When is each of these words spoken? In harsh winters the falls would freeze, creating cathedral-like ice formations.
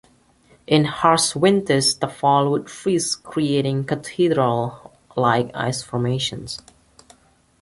In 0.65 0.85
harsh 0.85 1.35
winters 1.35 1.93
the 1.95 2.07
falls 2.07 2.49
would 2.49 2.71
freeze, 2.71 3.13
creating 3.15 3.83
cathedral-like 3.83 5.51
ice 5.53 5.83
formations. 5.83 6.59